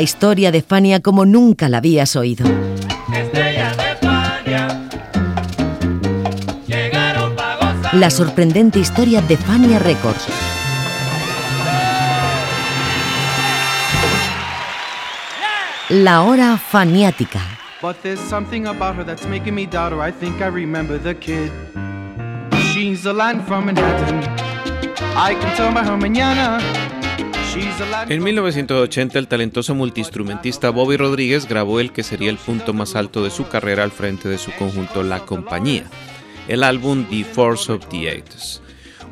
La 0.00 0.04
historia 0.04 0.50
de 0.50 0.62
Fania 0.62 1.00
como 1.00 1.26
nunca 1.26 1.68
la 1.68 1.76
habías 1.76 2.16
oído. 2.16 2.46
La 7.92 8.08
sorprendente 8.08 8.78
historia 8.78 9.20
de 9.20 9.36
Fania 9.36 9.78
Records. 9.78 10.26
La 15.90 16.22
hora 16.22 16.56
faniática. 16.56 17.40
But 17.82 17.96
there's 18.02 18.20
something 18.20 18.68
about 18.68 18.96
her 18.96 19.04
that's 19.04 19.26
making 19.26 19.54
me 19.54 19.66
doubt 19.66 19.92
her. 19.92 20.00
I 20.00 20.12
think 20.12 20.40
I 20.40 20.46
remember 20.46 20.96
the 20.96 21.14
kid. 21.14 21.52
She's 22.72 23.04
a 23.04 23.12
land 23.12 23.46
from 23.46 23.66
Manhattan. 23.66 24.24
I 25.14 25.34
can 25.34 25.54
tell 25.58 25.70
by 25.74 25.84
her 25.84 25.98
mañana. 25.98 26.89
En 27.54 28.18
from- 28.20 28.24
1980 28.24 29.18
el 29.18 29.26
talentoso 29.26 29.74
multiinstrumentista 29.74 30.70
Bobby 30.70 30.96
Rodríguez 30.96 31.48
grabó 31.48 31.80
el 31.80 31.90
que 31.92 32.04
sería 32.04 32.30
el 32.30 32.36
punto 32.36 32.72
más 32.72 32.94
alto 32.94 33.24
de 33.24 33.30
su 33.30 33.48
carrera 33.48 33.82
al 33.82 33.90
frente 33.90 34.28
de 34.28 34.38
su 34.38 34.52
conjunto 34.52 35.02
La 35.02 35.20
Compañía, 35.26 35.84
el 36.46 36.62
álbum 36.62 37.06
The 37.10 37.24
Force 37.24 37.72
of 37.72 37.86
the 37.88 38.08
Eights. 38.08 38.62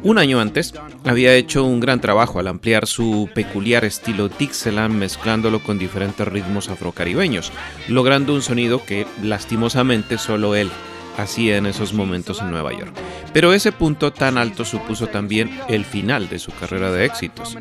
Un 0.04 0.18
año 0.18 0.38
antes 0.38 0.72
había 1.04 1.34
hecho 1.34 1.64
un 1.64 1.80
gran 1.80 2.00
trabajo 2.00 2.38
al 2.38 2.46
ampliar 2.46 2.86
su 2.86 3.28
peculiar 3.34 3.84
estilo 3.84 4.28
Dixieland 4.28 4.94
mezclándolo 4.94 5.60
con 5.60 5.76
diferentes 5.80 6.28
ritmos 6.28 6.68
afrocaribeños, 6.68 7.50
logrando 7.88 8.32
un 8.34 8.42
sonido 8.42 8.84
que 8.84 9.06
lastimosamente 9.20 10.16
solo 10.16 10.54
él 10.54 10.70
hacía 11.18 11.56
en 11.56 11.66
esos 11.66 11.92
momentos 11.92 12.40
en 12.40 12.50
Nueva 12.50 12.72
York. 12.72 12.92
Pero 13.32 13.52
ese 13.52 13.72
punto 13.72 14.12
tan 14.12 14.38
alto 14.38 14.64
supuso 14.64 15.08
también 15.08 15.50
el 15.68 15.84
final 15.84 16.28
de 16.28 16.38
su 16.38 16.52
carrera 16.52 16.90
de 16.90 17.04
éxitos. 17.04 17.58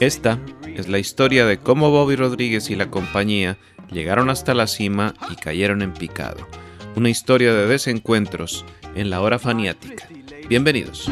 Esta 0.00 0.38
es 0.64 0.88
la 0.88 0.98
historia 0.98 1.44
de 1.44 1.58
cómo 1.58 1.90
Bobby 1.90 2.16
Rodríguez 2.16 2.70
y 2.70 2.76
la 2.76 2.90
compañía 2.90 3.58
llegaron 3.90 4.30
hasta 4.30 4.54
la 4.54 4.66
cima 4.66 5.14
y 5.30 5.36
cayeron 5.36 5.82
en 5.82 5.92
picado. 5.92 6.48
Una 6.96 7.10
historia 7.10 7.52
de 7.52 7.66
desencuentros 7.66 8.64
en 8.94 9.10
la 9.10 9.20
hora 9.20 9.38
faniática. 9.38 10.08
Bienvenidos. 10.48 11.10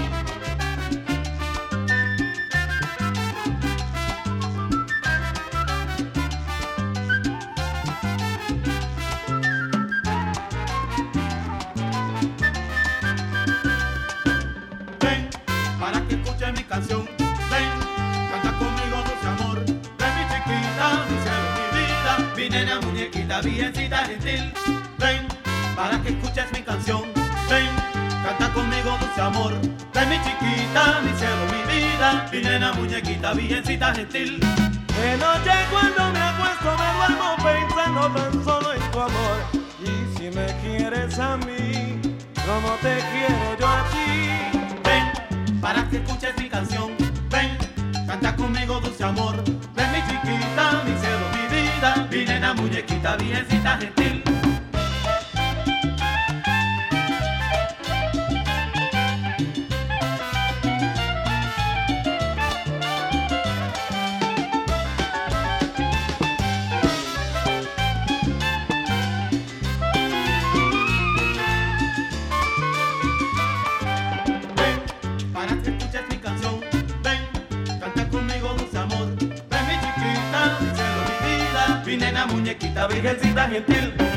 Biencita 23.42 23.98
gentil. 24.06 24.52
Ven, 24.98 25.26
para 25.76 26.00
que 26.02 26.10
escuches 26.10 26.50
mi 26.52 26.62
canción. 26.62 27.02
Ven, 27.48 27.68
canta 28.24 28.52
conmigo 28.52 28.96
dulce 29.00 29.20
amor. 29.20 29.52
Ven 29.94 30.08
mi 30.08 30.16
chiquita, 30.16 31.00
mi 31.02 31.12
cielo, 31.18 31.44
mi 31.52 31.62
vida. 31.72 32.28
Mi 32.32 32.40
nena 32.40 32.72
muñequita, 32.72 33.32
biencita 33.34 33.94
gentil. 33.94 34.40
De 34.40 35.16
noche 35.16 35.52
cuando 35.70 36.12
me 36.12 36.20
acuesto 36.20 36.76
me 36.76 36.88
duermo 36.96 37.36
pensando 37.42 38.10
tan 38.12 38.44
solo 38.44 38.72
en 38.74 38.90
tu 38.92 39.00
amor 39.00 39.36
Y 39.82 40.16
si 40.18 40.30
me 40.30 40.46
quieres 40.60 41.18
a 41.18 41.36
mí, 41.38 41.98
como 42.46 42.74
te 42.82 42.98
quiero 43.10 43.58
yo 43.58 43.66
a 43.66 43.84
ti 43.90 44.52
Ven, 44.84 45.60
para 45.60 45.88
que 45.88 45.96
escuches 45.96 46.36
mi 46.38 46.48
canción. 46.48 46.92
Ven, 47.30 47.56
canta 48.06 48.36
conmigo 48.36 48.80
dulce 48.80 49.02
amor. 49.02 49.42
Ven 49.74 49.92
mi 49.92 50.00
chiquita, 50.06 50.81
cielo, 51.82 52.06
mi 52.10 52.24
nena 52.24 52.54
muñequita, 52.54 53.16
biencita 53.16 53.78
gentil. 53.78 54.41
Nena 82.74 82.86
muñequita, 82.86 82.86
virgencita 82.86 83.48
gentil. 83.48 84.11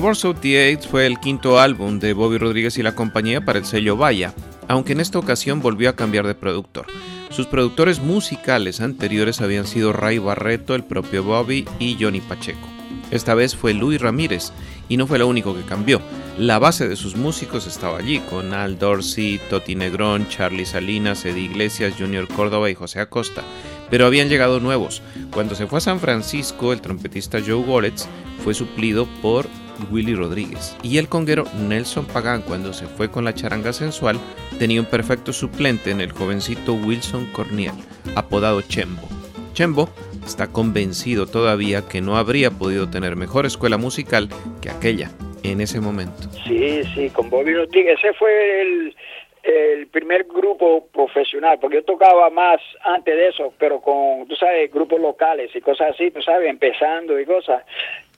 Divorce 0.00 0.34
Eight 0.44 0.88
fue 0.88 1.04
el 1.04 1.20
quinto 1.20 1.60
álbum 1.60 1.98
de 1.98 2.14
Bobby 2.14 2.38
Rodríguez 2.38 2.78
y 2.78 2.82
la 2.82 2.94
compañía 2.94 3.44
para 3.44 3.58
el 3.58 3.66
sello 3.66 3.98
Vaya, 3.98 4.32
aunque 4.66 4.92
en 4.92 5.00
esta 5.00 5.18
ocasión 5.18 5.60
volvió 5.60 5.90
a 5.90 5.94
cambiar 5.94 6.26
de 6.26 6.34
productor. 6.34 6.86
Sus 7.28 7.46
productores 7.46 8.00
musicales 8.00 8.80
anteriores 8.80 9.42
habían 9.42 9.66
sido 9.66 9.92
Ray 9.92 10.16
Barreto, 10.16 10.74
el 10.74 10.84
propio 10.84 11.22
Bobby 11.22 11.68
y 11.78 11.98
Johnny 12.00 12.22
Pacheco. 12.22 12.66
Esta 13.10 13.34
vez 13.34 13.54
fue 13.54 13.74
Luis 13.74 14.00
Ramírez, 14.00 14.52
y 14.88 14.96
no 14.96 15.06
fue 15.06 15.18
lo 15.18 15.28
único 15.28 15.54
que 15.54 15.64
cambió. 15.64 16.00
La 16.38 16.58
base 16.58 16.88
de 16.88 16.96
sus 16.96 17.14
músicos 17.14 17.66
estaba 17.66 17.98
allí, 17.98 18.20
con 18.20 18.54
Al 18.54 18.78
Dorsey, 18.78 19.38
Toti 19.50 19.74
Negrón, 19.74 20.28
Charlie 20.30 20.64
Salinas, 20.64 21.26
Eddie 21.26 21.44
Iglesias, 21.44 21.92
Junior 21.98 22.26
Córdoba 22.26 22.70
y 22.70 22.74
José 22.74 23.00
Acosta. 23.00 23.42
Pero 23.90 24.06
habían 24.06 24.30
llegado 24.30 24.60
nuevos. 24.60 25.02
Cuando 25.30 25.54
se 25.54 25.66
fue 25.66 25.76
a 25.76 25.82
San 25.82 26.00
Francisco, 26.00 26.72
el 26.72 26.80
trompetista 26.80 27.40
Joe 27.46 27.62
Goretz 27.62 28.06
fue 28.42 28.54
suplido 28.54 29.06
por 29.20 29.46
Willy 29.90 30.14
Rodríguez. 30.14 30.76
Y 30.82 30.98
el 30.98 31.08
conguero 31.08 31.44
Nelson 31.68 32.06
Pagán, 32.06 32.42
cuando 32.42 32.72
se 32.72 32.86
fue 32.86 33.10
con 33.10 33.24
la 33.24 33.34
charanga 33.34 33.72
sensual, 33.72 34.18
tenía 34.58 34.80
un 34.80 34.86
perfecto 34.86 35.32
suplente 35.32 35.90
en 35.90 36.00
el 36.00 36.12
jovencito 36.12 36.74
Wilson 36.74 37.26
Corniel, 37.32 37.72
apodado 38.14 38.62
Chembo. 38.62 39.08
Chembo 39.54 39.88
está 40.24 40.48
convencido 40.48 41.26
todavía 41.26 41.82
que 41.88 42.00
no 42.00 42.16
habría 42.16 42.50
podido 42.50 42.88
tener 42.88 43.16
mejor 43.16 43.46
escuela 43.46 43.76
musical 43.76 44.28
que 44.60 44.70
aquella 44.70 45.10
en 45.42 45.60
ese 45.60 45.80
momento. 45.80 46.28
Sí, 46.46 46.82
sí, 46.94 47.10
con 47.10 47.30
Bobby 47.30 47.54
Rodríguez. 47.54 47.98
Ese 47.98 48.12
fue 48.14 48.62
el, 48.62 48.96
el 49.42 49.86
primer 49.88 50.24
grupo 50.24 50.86
profesional, 50.92 51.58
porque 51.60 51.78
yo 51.78 51.84
tocaba 51.84 52.30
más 52.30 52.60
antes 52.82 53.14
de 53.16 53.28
eso, 53.28 53.52
pero 53.58 53.80
con, 53.80 54.26
tú 54.28 54.36
sabes, 54.36 54.70
grupos 54.72 55.00
locales 55.00 55.50
y 55.54 55.60
cosas 55.60 55.92
así, 55.94 56.10
tú 56.10 56.20
sabes, 56.22 56.48
empezando 56.48 57.18
y 57.18 57.24
cosas. 57.24 57.64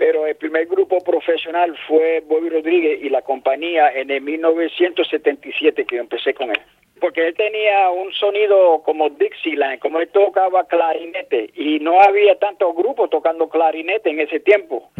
Pero 0.05 0.27
el 0.27 0.35
primer 0.35 0.67
grupo 0.67 0.99
profesional 0.99 1.77
fue 1.87 2.25
Bobby 2.27 2.49
Rodríguez 2.49 2.99
y 3.05 3.09
la 3.09 3.23
compañía 3.23 3.93
en 3.93 4.11
el 4.11 4.21
1977 4.21 5.85
que 5.85 5.95
yo 5.95 6.03
empecé 6.03 6.35
con 6.35 6.51
él. 6.51 6.59
Porque 6.99 7.29
él 7.29 7.35
tenía 7.37 7.89
un 7.91 8.13
sonido 8.13 8.83
como 8.85 9.11
Dixieland, 9.11 9.79
como 9.79 10.01
él 10.01 10.09
tocaba 10.09 10.67
clarinete, 10.67 11.51
y 11.55 11.79
no 11.79 12.01
había 12.01 12.37
tantos 12.37 12.75
grupos 12.75 13.11
tocando 13.11 13.49
clarinete 13.49 14.11
en 14.11 14.19
ese 14.19 14.41
tiempo. 14.41 14.91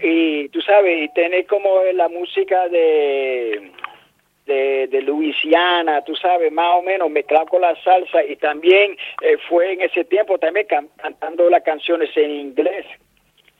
Y 0.00 0.48
tú 0.50 0.60
sabes, 0.60 1.06
y 1.06 1.08
tener 1.08 1.44
como 1.46 1.82
la 1.94 2.08
música 2.08 2.68
de 2.68 3.72
de, 4.46 4.86
de 4.88 5.02
Luisiana, 5.02 6.02
tú 6.02 6.14
sabes, 6.14 6.52
más 6.52 6.70
o 6.74 6.82
menos 6.82 7.10
mezclado 7.10 7.46
con 7.46 7.62
la 7.62 7.74
salsa 7.82 8.24
y 8.24 8.36
también 8.36 8.96
eh, 9.22 9.38
fue 9.48 9.72
en 9.72 9.82
ese 9.82 10.04
tiempo 10.04 10.38
también 10.38 10.66
cantando 10.96 11.50
las 11.50 11.64
canciones 11.64 12.10
en 12.16 12.30
inglés. 12.30 12.86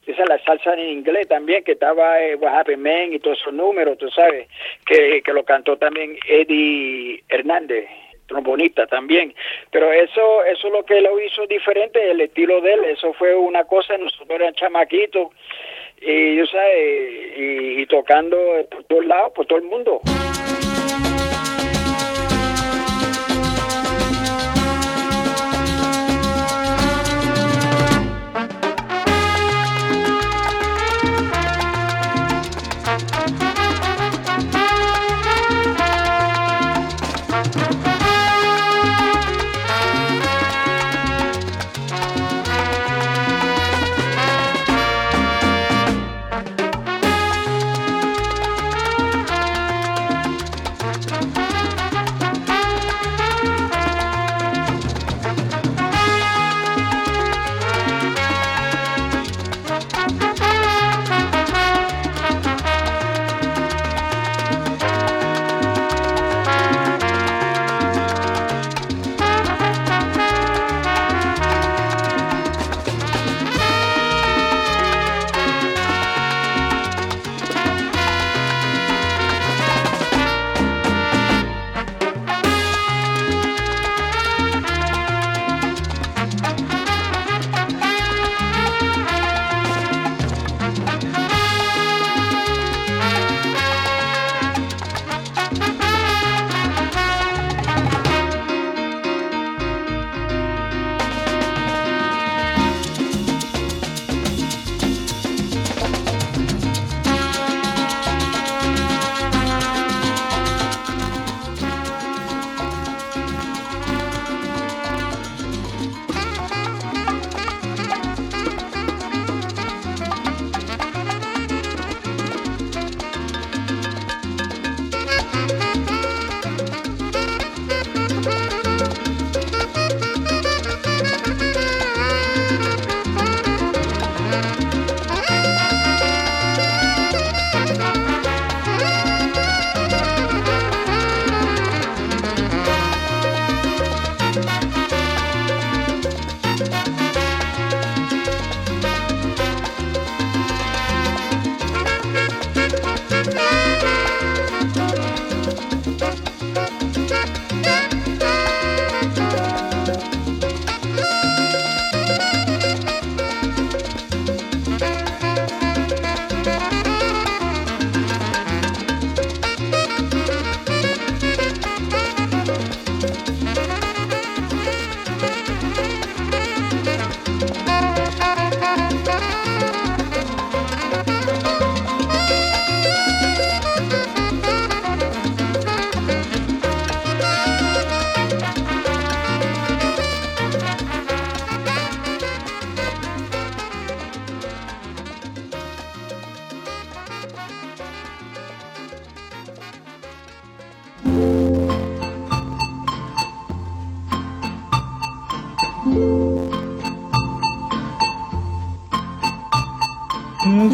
Esa 0.07 0.23
es 0.23 0.29
la 0.29 0.39
salsa 0.45 0.75
en 0.75 0.99
inglés 0.99 1.29
también, 1.29 1.63
que 1.63 1.73
estaba 1.73 2.21
eh, 2.21 2.35
What 2.35 2.59
Happened 2.59 2.83
Man 2.83 3.13
y 3.13 3.21
todos 3.21 3.39
esos 3.41 3.55
números, 3.55 3.99
tú 3.99 4.11
sabes, 4.11 4.49
que, 4.85 5.23
que 5.23 5.33
lo 5.33 5.45
cantó 5.45 5.77
también 5.77 6.19
Eddie 6.27 7.23
Hernández 7.29 7.89
trombonista 8.27 8.87
también. 8.87 9.35
Pero 9.71 9.93
eso 9.93 10.45
eso 10.45 10.67
es 10.67 10.73
lo 10.73 10.85
que 10.85 11.01
lo 11.01 11.21
hizo 11.21 11.47
diferente, 11.47 12.11
el 12.11 12.21
estilo 12.21 12.61
de 12.61 12.73
él. 12.73 12.85
Eso 12.85 13.13
fue 13.13 13.35
una 13.35 13.65
cosa, 13.65 13.97
nosotros 13.97 14.31
éramos 14.31 14.57
chamaquitos 14.57 15.29
y, 16.01 16.37
yo 16.37 16.47
sabes, 16.47 17.33
y, 17.37 17.87
tocando 17.87 18.37
por 18.71 18.85
todos 18.85 19.07
lados, 19.07 19.33
por 19.35 19.47
todo 19.47 19.59
el 19.59 19.65
mundo. 19.65 20.01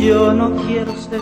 Yo 0.00 0.32
no 0.32 0.54
quiero 0.66 0.96
ser 0.96 1.20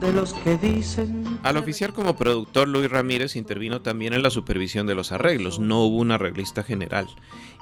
de 0.00 0.12
los 0.12 0.34
que 0.34 0.58
dicen. 0.58 1.38
Al 1.42 1.56
oficiar 1.56 1.92
como 1.92 2.16
productor, 2.16 2.66
Luis 2.66 2.90
Ramírez 2.90 3.36
intervino 3.36 3.82
también 3.82 4.12
en 4.12 4.22
la 4.22 4.30
supervisión 4.30 4.86
de 4.86 4.94
los 4.94 5.12
arreglos, 5.12 5.58
no 5.58 5.84
hubo 5.84 5.98
un 5.98 6.10
arreglista 6.10 6.62
general, 6.62 7.06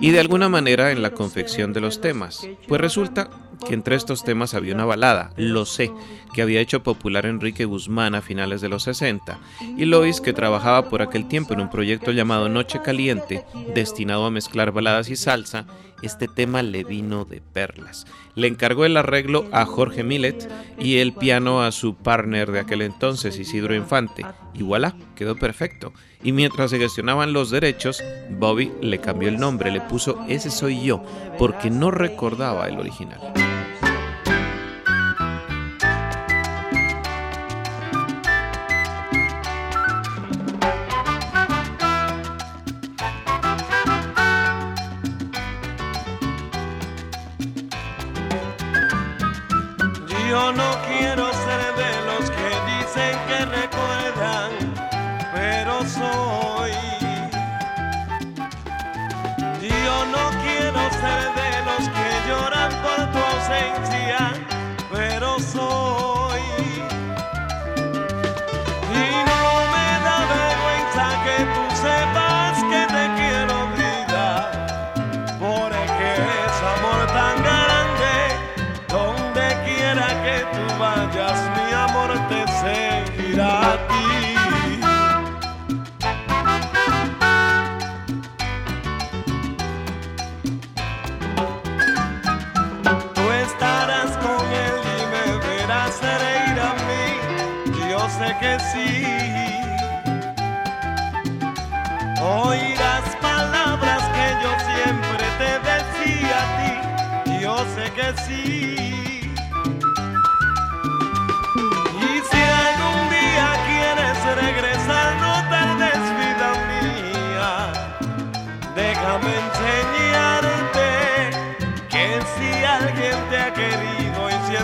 y 0.00 0.11
de 0.11 0.21
alguna 0.21 0.49
manera 0.49 0.90
en 0.90 1.02
la 1.02 1.11
confección 1.11 1.73
de 1.73 1.80
los 1.80 2.00
temas, 2.00 2.49
pues 2.66 2.80
resulta 2.80 3.30
que 3.66 3.75
entre 3.75 3.97
estos 3.97 4.25
temas 4.25 4.54
había 4.54 4.75
una 4.75 4.85
balada, 4.85 5.30
Lo 5.37 5.64
sé, 5.64 5.90
que 6.33 6.42
había 6.42 6.61
hecho 6.61 6.83
popular 6.83 7.26
Enrique 7.26 7.64
Guzmán 7.64 8.14
a 8.14 8.23
finales 8.23 8.61
de 8.61 8.68
los 8.68 8.83
60, 8.85 9.38
y 9.76 9.85
Lois, 9.85 10.21
que 10.21 10.33
trabajaba 10.33 10.88
por 10.88 11.02
aquel 11.02 11.28
tiempo 11.28 11.54
en 11.54 11.61
un 11.61 11.71
proyecto 11.71 12.12
llamado 12.12 12.49
Noche 12.49 12.80
Caliente, 12.83 13.44
destinado 13.75 14.26
a 14.26 14.30
mezclar 14.30 14.73
baladas 14.73 15.09
y 15.09 15.16
salsa, 15.16 15.66
este 16.02 16.28
tema 16.28 16.62
le 16.62 16.85
vino 16.85 17.25
de 17.25 17.40
perlas. 17.40 18.06
Le 18.35 18.47
encargó 18.47 18.85
el 18.85 18.97
arreglo 18.97 19.47
a 19.52 19.64
Jorge 19.64 20.04
Millet 20.04 20.49
y 20.78 20.99
el 20.99 21.14
piano 21.14 21.62
a 21.62 21.73
su 21.73 21.94
partner 21.94 22.50
de 22.52 22.61
aquel 22.61 22.83
entonces, 22.83 23.38
Isidro 23.38 23.75
Infante, 23.75 24.26
y 24.52 24.62
voilà, 24.62 24.94
quedó 25.14 25.37
perfecto. 25.37 25.92
Y 26.23 26.33
mientras 26.33 26.71
se 26.71 26.78
gestionaban 26.78 27.33
los 27.33 27.50
derechos, 27.50 28.02
Bobby 28.30 28.73
le 28.80 29.00
cambió 29.00 29.28
el 29.28 29.38
nombre, 29.38 29.71
le 29.71 29.80
puso 29.80 30.25
Ese 30.28 30.50
soy 30.50 30.83
yo, 30.83 31.02
porque 31.38 31.71
no 31.71 31.90
recordaba 31.90 32.68
el 32.68 32.78
original. 32.78 33.53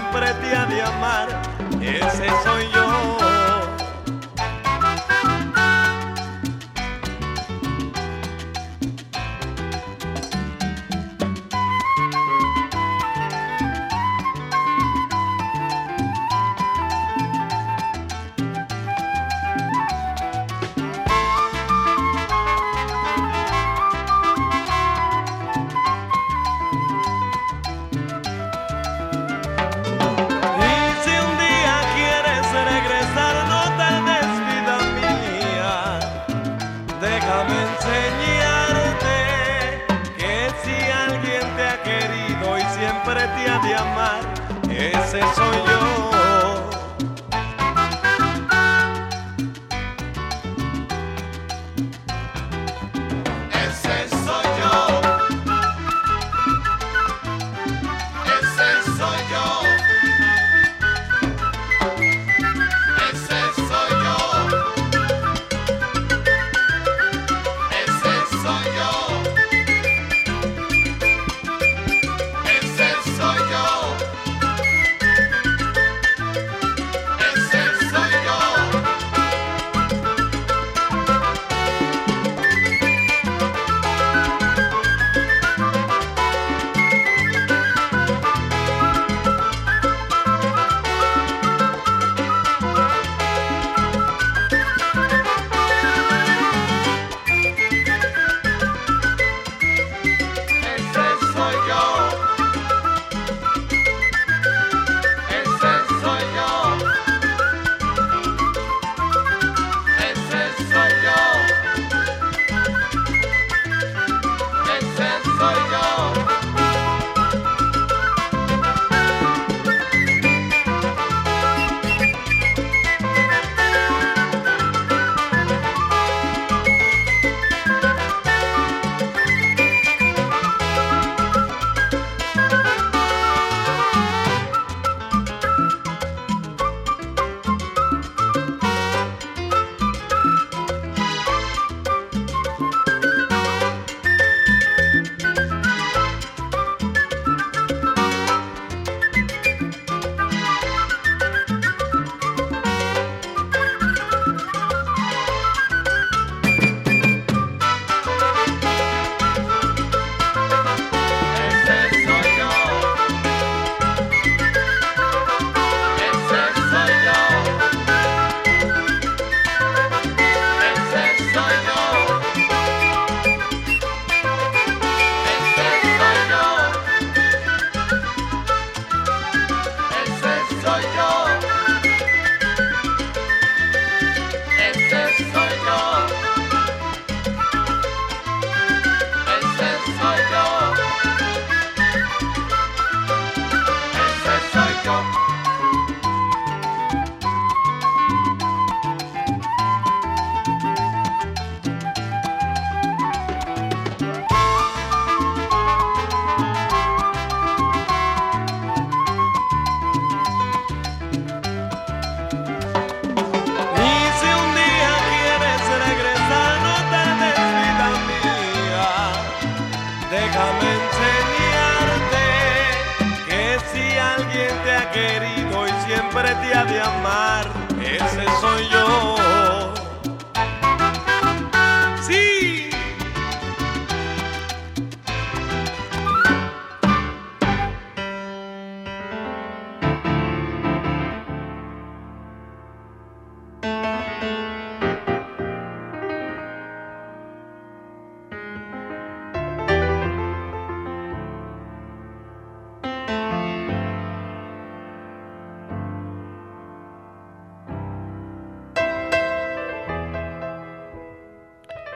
Siempre 0.00 0.32
te 0.34 0.56
ha 0.56 0.66
de 0.66 0.82
amar, 0.82 1.28
ese 1.80 2.28
soy 2.44 2.68
yo. 2.74 2.89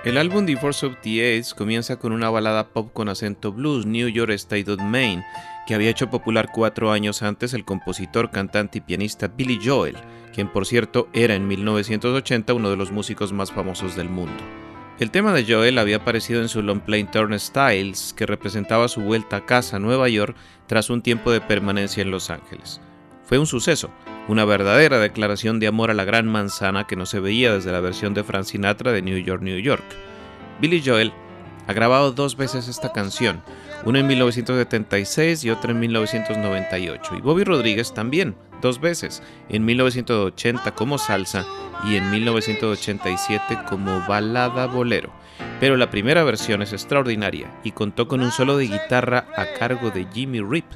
El 0.04 0.18
álbum 0.18 0.44
The 0.44 0.58
Force 0.58 0.84
of 0.84 0.96
the 1.00 1.22
Aids 1.22 1.54
comienza 1.54 1.96
con 1.96 2.12
una 2.12 2.28
balada 2.28 2.68
pop 2.68 2.92
con 2.92 3.08
acento 3.08 3.52
blues, 3.52 3.86
New 3.86 4.08
York 4.08 4.32
State 4.32 4.70
of 4.70 4.78
Maine, 4.78 5.24
que 5.66 5.74
había 5.74 5.88
hecho 5.88 6.10
popular 6.10 6.50
cuatro 6.52 6.92
años 6.92 7.22
antes 7.22 7.54
el 7.54 7.64
compositor, 7.64 8.30
cantante 8.30 8.78
y 8.78 8.80
pianista 8.82 9.28
Billy 9.28 9.58
Joel, 9.64 9.96
quien 10.34 10.52
por 10.52 10.66
cierto 10.66 11.08
era 11.14 11.34
en 11.34 11.48
1980 11.48 12.52
uno 12.52 12.68
de 12.68 12.76
los 12.76 12.92
músicos 12.92 13.32
más 13.32 13.50
famosos 13.50 13.96
del 13.96 14.10
mundo. 14.10 14.36
El 15.00 15.10
tema 15.10 15.32
de 15.32 15.46
Joel 15.50 15.78
había 15.78 15.96
aparecido 15.96 16.42
en 16.42 16.50
su 16.50 16.60
long 16.60 16.80
play 16.80 17.08
Styles, 17.38 18.12
que 18.14 18.26
representaba 18.26 18.88
su 18.88 19.00
vuelta 19.00 19.36
a 19.36 19.46
casa 19.46 19.78
Nueva 19.78 20.10
York 20.10 20.36
tras 20.66 20.90
un 20.90 21.00
tiempo 21.00 21.32
de 21.32 21.40
permanencia 21.40 22.02
en 22.02 22.10
Los 22.10 22.28
Ángeles. 22.28 22.78
Fue 23.24 23.38
un 23.38 23.46
suceso, 23.46 23.90
una 24.28 24.44
verdadera 24.44 24.98
declaración 24.98 25.60
de 25.60 25.66
amor 25.66 25.90
a 25.90 25.94
la 25.94 26.04
gran 26.04 26.26
manzana 26.26 26.86
que 26.86 26.96
no 26.96 27.06
se 27.06 27.20
veía 27.20 27.52
desde 27.52 27.72
la 27.72 27.80
versión 27.80 28.14
de 28.14 28.24
Frank 28.24 28.44
Sinatra 28.44 28.92
de 28.92 29.02
New 29.02 29.18
York, 29.18 29.42
New 29.42 29.58
York. 29.58 29.84
Billy 30.60 30.82
Joel 30.84 31.12
ha 31.66 31.72
grabado 31.72 32.12
dos 32.12 32.36
veces 32.36 32.68
esta 32.68 32.92
canción, 32.92 33.42
una 33.84 34.00
en 34.00 34.06
1976 34.06 35.44
y 35.44 35.50
otra 35.50 35.72
en 35.72 35.80
1998, 35.80 37.16
y 37.16 37.20
Bobby 37.20 37.44
Rodríguez 37.44 37.92
también, 37.92 38.34
dos 38.60 38.80
veces, 38.80 39.22
en 39.48 39.64
1980 39.64 40.74
como 40.74 40.98
salsa 40.98 41.44
y 41.84 41.96
en 41.96 42.10
1987 42.10 43.58
como 43.68 44.00
balada 44.06 44.66
bolero. 44.66 45.12
Pero 45.60 45.76
la 45.76 45.90
primera 45.90 46.24
versión 46.24 46.62
es 46.62 46.72
extraordinaria 46.72 47.50
y 47.62 47.72
contó 47.72 48.08
con 48.08 48.22
un 48.22 48.30
solo 48.30 48.56
de 48.56 48.68
guitarra 48.68 49.26
a 49.36 49.46
cargo 49.58 49.90
de 49.90 50.06
Jimmy 50.12 50.40
Rip, 50.40 50.66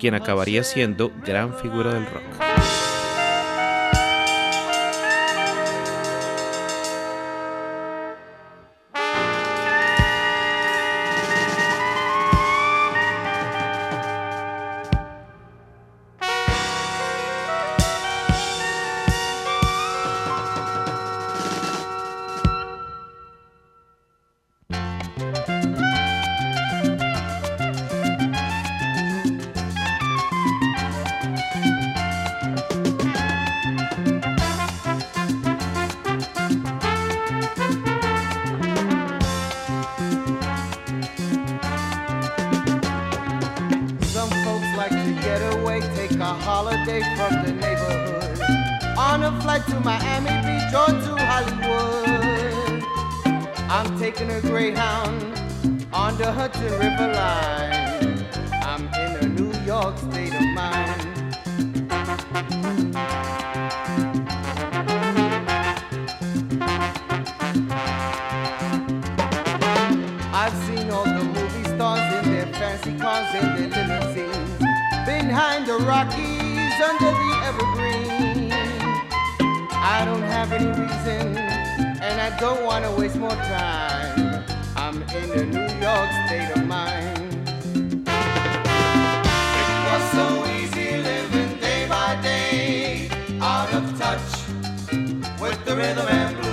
quien 0.00 0.14
acabaría 0.14 0.62
siendo 0.62 1.12
gran 1.24 1.54
figura 1.54 1.94
del 1.94 2.06
rock. 2.06 2.93
away, 45.74 45.96
take 45.96 46.12
a 46.12 46.24
holiday 46.24 47.00
from 47.16 47.42
the 47.44 47.52
neighborhood. 47.52 48.40
On 48.96 49.22
a 49.22 49.40
flight 49.40 49.66
to 49.66 49.80
Miami 49.80 50.30
Beach 50.46 50.74
or 50.74 50.86
to 50.86 51.16
Hollywood. 51.24 52.82
I'm 53.68 53.98
taking 53.98 54.30
a 54.30 54.40
Greyhound 54.40 55.22
on 55.92 56.16
the 56.16 56.32
Hudson 56.32 56.72
River 56.78 57.12
line. 57.12 58.26
I'm 58.52 58.86
in 58.88 59.16
a 59.24 59.28
New 59.28 59.52
York 59.64 59.98
state 59.98 60.34
of 60.34 60.46
mind. 60.54 61.14
the 75.78 75.84
Rockies, 75.86 76.80
under 76.88 77.10
the 77.10 77.30
evergreen. 77.48 78.52
I 79.72 80.04
don't 80.04 80.22
have 80.22 80.52
any 80.52 80.68
reason, 80.68 81.36
and 81.36 82.20
I 82.20 82.36
don't 82.38 82.64
want 82.64 82.84
to 82.84 82.92
waste 82.92 83.16
more 83.16 83.30
time. 83.30 84.44
I'm 84.76 85.02
in 85.02 85.30
a 85.32 85.44
New 85.44 85.68
York 85.84 86.10
state 86.26 86.50
of 86.54 86.66
mind. 86.66 87.58
It 89.60 89.70
was 89.88 90.02
so 90.12 90.46
easy 90.58 90.96
living 91.02 91.58
day 91.58 91.88
by 91.88 92.20
day, 92.22 93.08
out 93.40 93.72
of 93.74 93.98
touch 93.98 94.30
with 95.40 95.64
the 95.64 95.74
rhythm 95.74 96.06
and 96.08 96.36
blues. 96.36 96.43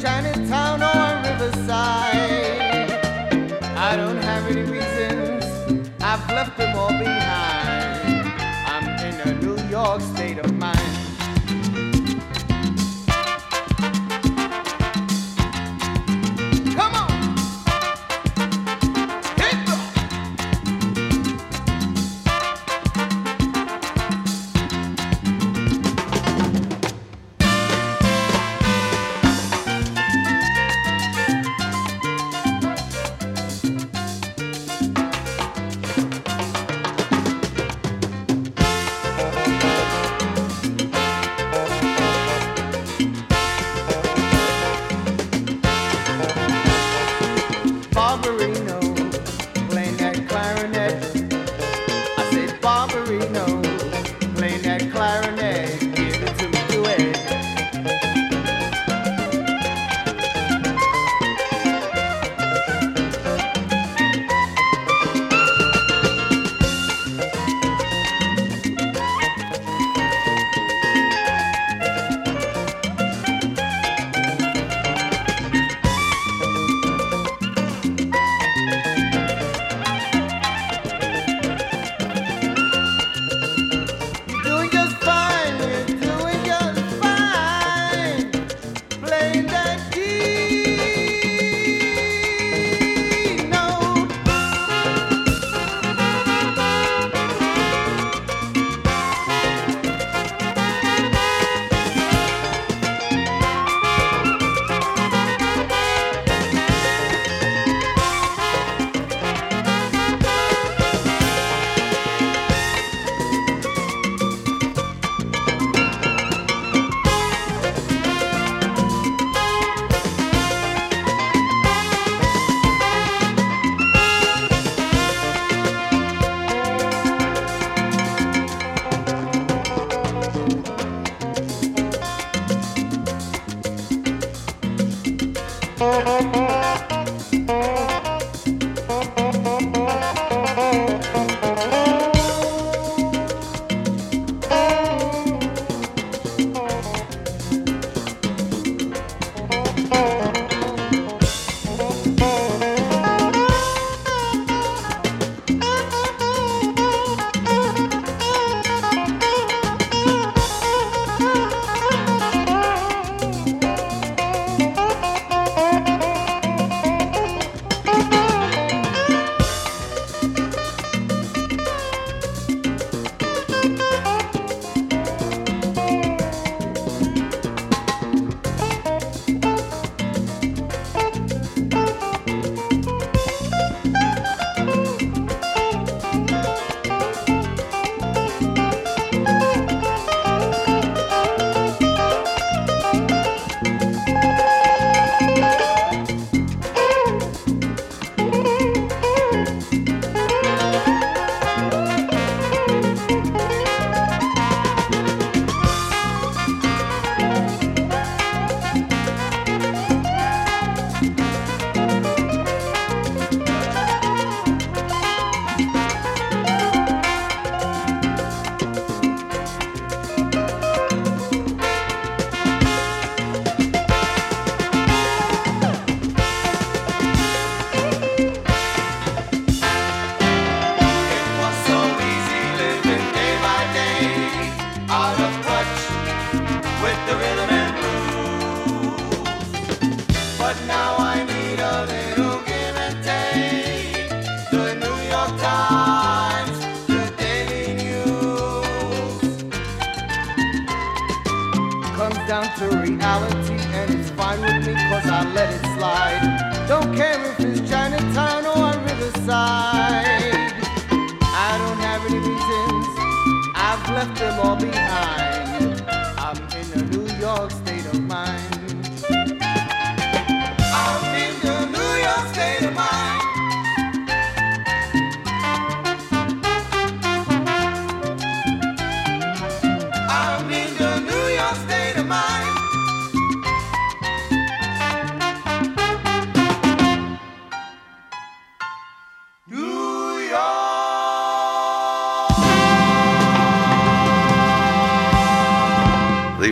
Chinese. 0.00 0.48
time. 0.48 0.59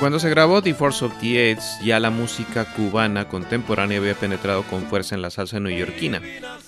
Cuando 0.00 0.18
se 0.18 0.30
grabó 0.30 0.62
The 0.62 0.72
Force 0.72 1.04
of 1.04 1.12
the 1.20 1.50
Aids, 1.50 1.78
ya 1.84 2.00
la 2.00 2.08
música 2.08 2.64
cubana 2.72 3.28
contemporánea 3.28 3.98
había 3.98 4.14
penetrado 4.14 4.62
con 4.62 4.86
fuerza 4.86 5.14
en 5.14 5.20
la 5.20 5.28
salsa 5.28 5.60
neoyorquina, 5.60 6.22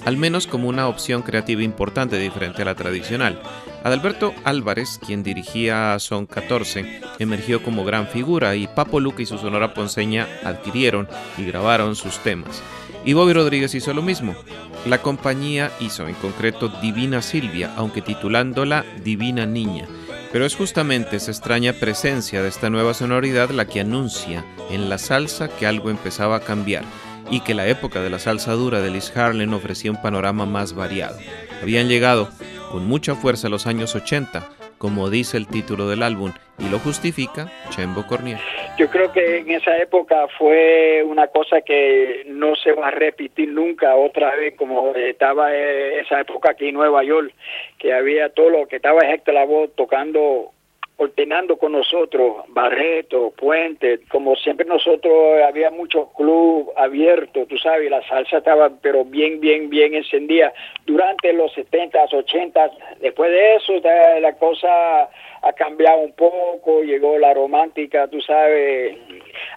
al 0.05 0.18
menos 0.18 0.47
como 0.47 0.68
una 0.68 0.87
opción 0.87 1.23
creativa 1.23 1.62
importante 1.62 2.18
diferente 2.18 2.61
a 2.61 2.66
la 2.66 2.75
tradicional. 2.75 3.40
Adalberto 3.85 4.35
Álvarez, 4.45 5.01
quien 5.05 5.23
dirigía 5.23 5.99
Son 5.99 6.27
14, 6.27 7.01
emergió 7.21 7.62
como 7.62 7.87
gran 7.87 8.07
figura 8.07 8.55
y 8.55 8.66
Papo 8.66 9.01
Luca 9.01 9.23
y 9.23 9.27
su 9.27 9.38
sonora 9.38 9.73
ponceña 9.73 10.29
adquirieron 10.45 11.09
y 11.38 11.47
grabaron 11.47 11.97
sus 11.97 12.18
temas. 12.18 12.62
Y 13.03 13.14
Bobby 13.14 13.33
Rodríguez 13.33 13.75
hizo 13.75 13.95
lo 13.95 14.03
mismo. 14.03 14.37
La 14.85 15.01
compañía 15.01 15.73
hizo 15.81 16.07
en 16.07 16.14
concreto 16.16 16.68
Divina 16.83 17.23
Silvia, 17.23 17.73
aunque 17.77 18.03
titulándola 18.03 18.85
Divina 19.03 19.47
Niña. 19.47 19.88
Pero 20.33 20.47
es 20.47 20.57
justamente 20.57 21.16
esa 21.16 21.31
extraña 21.31 21.75
presencia 21.75 22.42
de 22.42 22.49
esta 22.49 22.71
nueva 22.71 22.95
sonoridad 22.95 23.51
la 23.51 23.66
que 23.66 23.81
anuncia 23.81 24.45
en 24.71 24.88
la 24.88 24.97
salsa 24.97 25.49
que 25.49 25.66
algo 25.66 25.90
empezaba 25.90 26.37
a 26.37 26.40
cambiar 26.40 26.85
y 27.31 27.40
que 27.40 27.55
la 27.55 27.68
época 27.68 28.01
de 28.01 28.09
la 28.09 28.18
salsa 28.18 28.53
dura 28.53 28.81
de 28.81 28.90
Liz 28.90 29.14
Harlan 29.14 29.53
ofrecía 29.53 29.90
un 29.90 30.01
panorama 30.01 30.47
más 30.47 30.73
variado. 30.73 31.18
Habían 31.61 31.88
llegado 31.88 32.31
con 32.71 32.87
mucha 32.87 33.14
fuerza 33.14 33.51
los 33.51 33.66
años 33.66 33.95
80, 33.95 34.49
como 34.83 35.11
dice 35.11 35.37
el 35.37 35.47
título 35.47 35.88
del 35.88 36.03
álbum, 36.03 36.33
y 36.59 36.68
lo 36.68 36.81
justifica 36.81 37.47
Chembo 37.71 38.05
Cornier. 38.05 38.40
Yo 38.77 38.90
creo 38.90 39.12
que 39.12 39.38
en 39.38 39.53
esa 39.53 39.79
época 39.79 40.27
fue 40.37 41.05
una 41.07 41.29
cosa 41.29 41.61
que 41.61 42.25
no 42.27 42.57
se 42.57 42.73
va 42.73 42.88
a 42.88 42.90
repetir 42.90 43.49
nunca 43.51 43.95
otra 43.95 44.35
vez 44.35 44.57
como 44.57 44.92
estaba 44.97 45.55
eh, 45.55 46.01
esa 46.01 46.23
época 46.23 46.51
aquí 46.51 46.71
en 46.71 46.75
Nueva 46.75 47.05
York, 47.05 47.33
que 47.79 47.95
había 47.95 48.31
todo 48.31 48.51
lo 48.51 48.66
que 48.66 48.77
estaba 48.77 49.03
Héctor 49.03 49.35
Lavoe 49.35 49.68
tocando 49.68 50.51
alternando 50.98 51.57
con 51.57 51.72
nosotros, 51.72 52.44
Barreto, 52.48 53.33
Puente, 53.37 54.00
como 54.09 54.37
siempre 54.37 54.66
nosotros 54.66 55.42
había 55.46 55.70
muchos 55.70 56.09
clubes 56.16 56.68
abiertos, 56.76 57.48
tú 57.48 57.59
sabes, 57.59 57.90
la 57.90 58.07
salsa 58.07 58.38
estaba 58.38 58.70
pero 58.81 59.05
bien, 59.05 59.40
bien, 59.40 59.68
bien 59.68 59.94
encendida 59.94 60.52
durante 60.87 61.33
los 61.33 61.52
70s, 61.57 62.11
80s, 62.11 62.70
después 63.00 63.31
de 63.31 63.57
eso 63.57 63.72
la 64.20 64.37
cosa 64.37 65.11
ha 65.42 65.52
cambiado 65.55 65.98
un 65.98 66.12
poco, 66.12 66.83
llegó 66.83 67.18
la 67.18 67.35
romántica, 67.35 68.07
tú 68.07 68.20
sabes, 68.20 68.96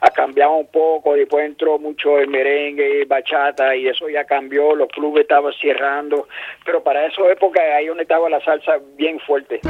ha 0.01 0.09
cambiado 0.09 0.53
un 0.55 0.67
poco, 0.67 1.13
después 1.13 1.45
entró 1.45 1.77
mucho 1.77 2.17
el 2.17 2.27
merengue, 2.27 3.05
bachata 3.05 3.75
y 3.75 3.87
eso 3.87 4.09
ya 4.09 4.25
cambió, 4.25 4.75
los 4.75 4.89
clubes 4.89 5.21
estaban 5.21 5.53
cerrando, 5.61 6.27
pero 6.65 6.81
para 6.81 7.05
esa 7.05 7.29
época 7.31 7.61
ahí 7.75 7.85
donde 7.85 8.03
estaba 8.03 8.29
la 8.29 8.43
salsa 8.43 8.79
bien 8.95 9.19
fuerte. 9.19 9.61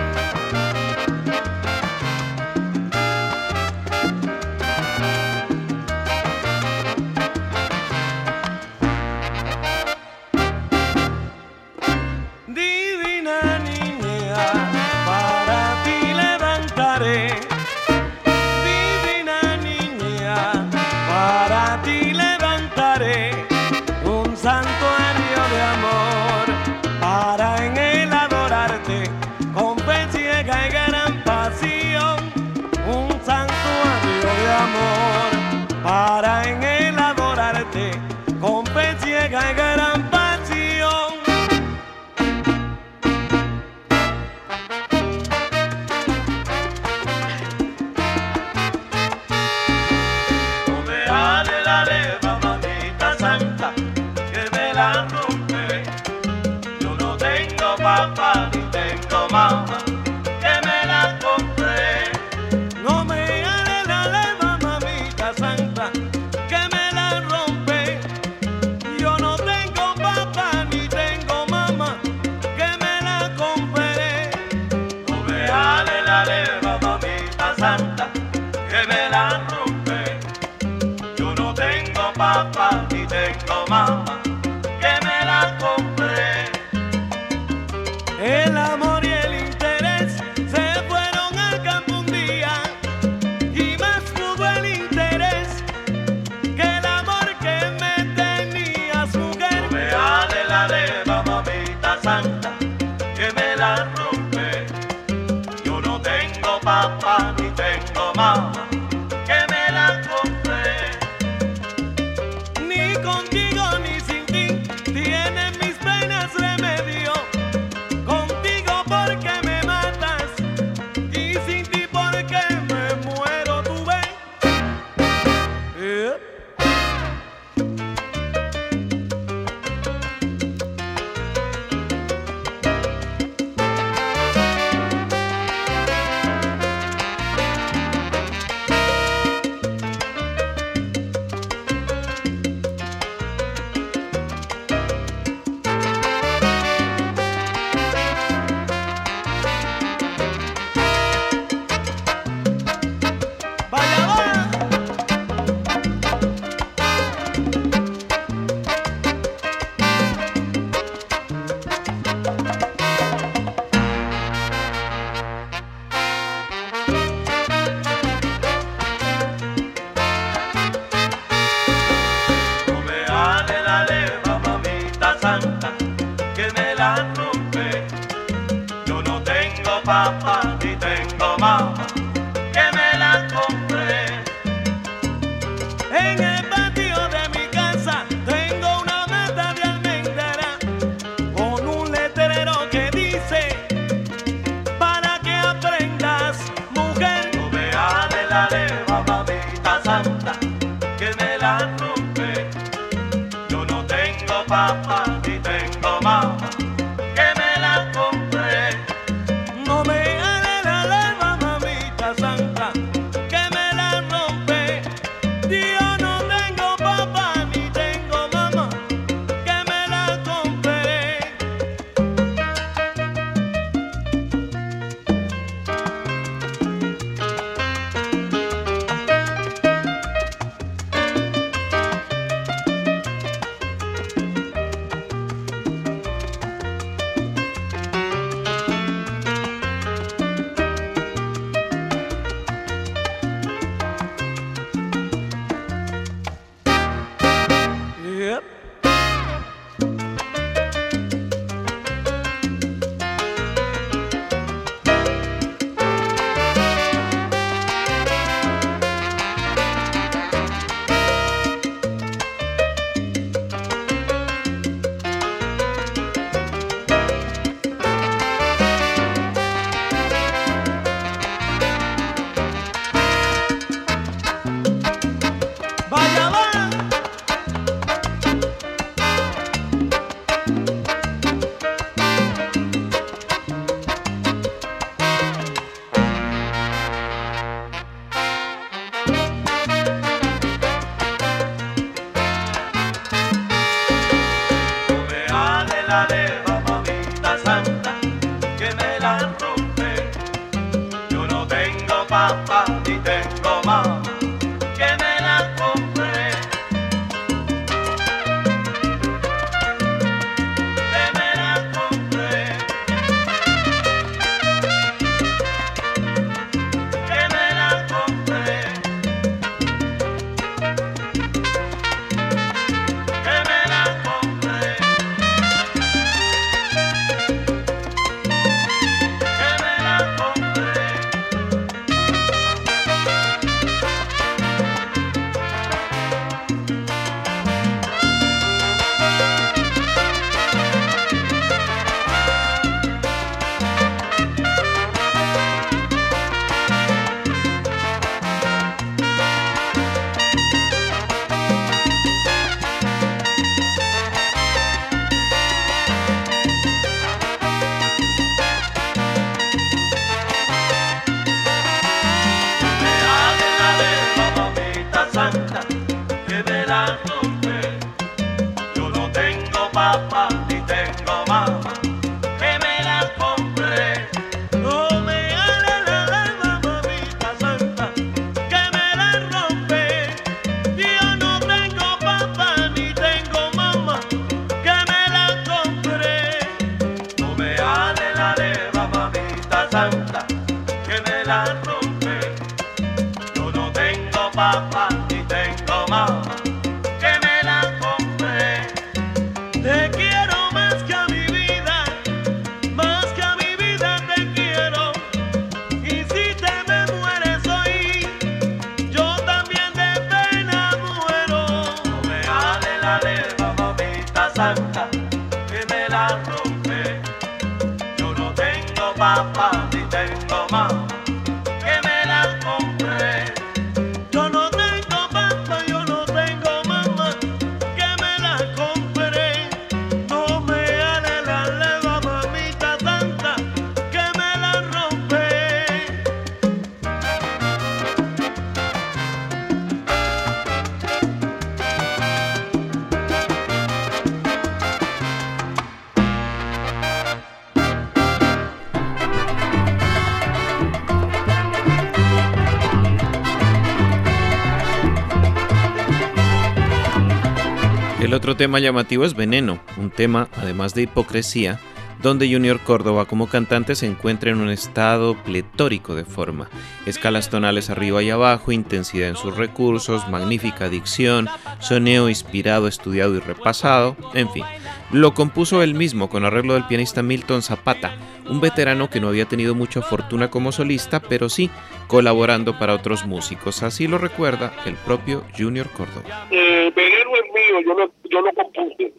tema 458.45 458.59
llamativo 458.59 459.05
es 459.05 459.15
Veneno, 459.15 459.57
un 459.75 459.89
tema, 459.89 460.29
además 460.37 460.75
de 460.75 460.83
hipocresía, 460.83 461.59
donde 462.03 462.31
Junior 462.31 462.59
Córdoba 462.59 463.05
como 463.05 463.25
cantante 463.25 463.73
se 463.73 463.87
encuentra 463.87 464.29
en 464.29 464.37
un 464.37 464.51
estado 464.51 465.15
pletórico 465.23 465.95
de 465.95 466.05
forma. 466.05 466.47
Escalas 466.85 467.31
tonales 467.31 467.71
arriba 467.71 468.03
y 468.03 468.11
abajo, 468.11 468.51
intensidad 468.51 469.09
en 469.09 469.15
sus 469.15 469.35
recursos, 469.35 470.07
magnífica 470.09 470.69
dicción, 470.69 471.27
soneo 471.57 472.07
inspirado, 472.07 472.67
estudiado 472.67 473.15
y 473.15 473.19
repasado, 473.19 473.97
en 474.13 474.29
fin. 474.29 474.45
Lo 474.91 475.15
compuso 475.15 475.63
él 475.63 475.73
mismo 475.73 476.07
con 476.07 476.23
arreglo 476.23 476.53
del 476.53 476.67
pianista 476.67 477.01
Milton 477.01 477.41
Zapata, 477.41 477.95
un 478.29 478.41
veterano 478.41 478.89
que 478.89 478.99
no 478.99 479.09
había 479.09 479.25
tenido 479.25 479.55
mucha 479.55 479.81
fortuna 479.81 480.29
como 480.29 480.51
solista, 480.51 480.99
pero 480.99 481.29
sí 481.29 481.49
colaborando 481.87 482.57
para 482.57 482.73
otros 482.73 483.05
músicos. 483.05 483.63
Así 483.63 483.87
lo 483.87 483.97
recuerda 483.97 484.53
el 484.65 484.75
propio 484.75 485.23
Junior 485.37 485.67
Córdoba. 485.71 486.27
Eh, 486.31 486.71
Velero 486.75 487.15
es 487.15 487.33
mío, 487.33 487.61
yo 487.61 487.73
lo, 487.73 487.91
yo 488.09 488.21
lo 488.21 488.33
compuse. 488.33 488.93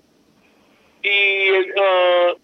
Y 1.02 1.50
uh, 1.60 2.38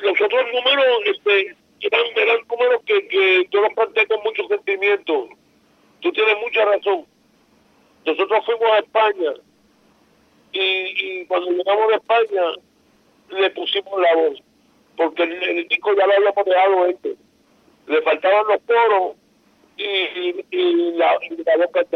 los 0.00 0.20
otros 0.20 0.44
números 0.52 0.86
este, 1.06 1.56
eran, 1.80 2.40
números 2.48 2.82
que, 2.86 3.08
que 3.08 3.46
yo 3.50 3.62
los 3.62 3.72
planteé 3.74 4.06
con 4.06 4.22
mucho 4.22 4.46
sentimiento. 4.48 5.28
Tú 6.00 6.12
tienes 6.12 6.36
mucha 6.40 6.64
razón. 6.64 7.06
Nosotros 8.06 8.44
fuimos 8.46 8.70
a 8.70 8.78
España 8.78 9.32
y, 10.52 10.60
y 10.60 11.26
cuando 11.26 11.50
llegamos 11.50 11.92
a 11.92 11.96
España 11.96 12.42
le 13.30 13.50
pusimos 13.50 14.00
la 14.00 14.14
voz 14.14 14.42
porque 14.98 15.22
el, 15.22 15.42
el 15.42 15.68
disco 15.68 15.94
ya 15.96 16.06
lo 16.06 16.12
habíamos 16.12 16.44
dejado 16.44 16.86
este. 16.86 17.16
Le 17.86 18.02
faltaban 18.02 18.46
los 18.48 18.60
coros 18.66 19.16
y, 19.78 19.84
y, 19.84 20.44
y 20.50 20.92
la, 20.92 21.16
y 21.22 21.42
la 21.42 21.56
boca. 21.64 21.86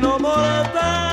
No 0.00 0.16
enamorada. 0.16 1.03